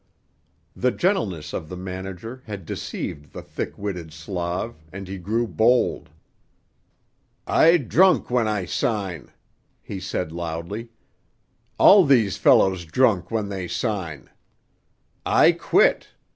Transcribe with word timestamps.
The 0.75 0.89
gentleness 0.89 1.53
of 1.53 1.69
the 1.69 1.77
Manager 1.77 2.41
had 2.47 2.65
deceived 2.65 3.33
the 3.33 3.43
thick 3.43 3.77
witted 3.77 4.11
Slav 4.11 4.83
and 4.91 5.07
he 5.07 5.19
grew 5.19 5.45
bold. 5.45 6.09
"I 7.45 7.77
drunk 7.77 8.31
when 8.31 8.47
I 8.47 8.65
sign," 8.65 9.29
he 9.79 9.99
said 9.99 10.31
loudly. 10.31 10.89
"All 11.77 12.03
these 12.03 12.35
fellow 12.35 12.75
drunk 12.75 13.29
when 13.29 13.49
they 13.49 13.67
sign. 13.67 14.31
I 15.23 15.51
quit. 15.51 16.07